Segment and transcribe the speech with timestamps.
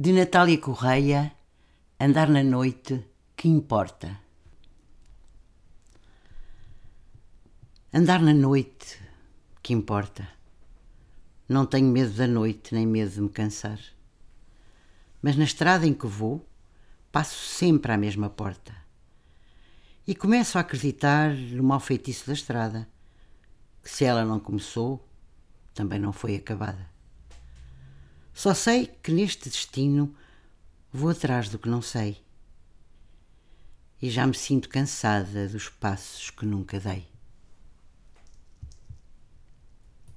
[0.00, 1.32] De Natália Correia,
[1.98, 4.16] Andar na noite, que importa?
[7.92, 9.02] Andar na noite,
[9.60, 10.28] que importa?
[11.48, 13.80] Não tenho medo da noite, nem medo de me cansar.
[15.20, 16.48] Mas na estrada em que vou,
[17.10, 18.72] passo sempre à mesma porta.
[20.06, 22.88] E começo a acreditar no mau feitiço da estrada,
[23.82, 25.04] que se ela não começou,
[25.74, 26.97] também não foi acabada.
[28.38, 30.14] Só sei que neste destino
[30.92, 32.22] vou atrás do que não sei.
[34.00, 37.04] E já me sinto cansada dos passos que nunca dei.